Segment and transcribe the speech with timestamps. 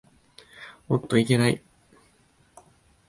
[0.89, 1.61] おっといけない。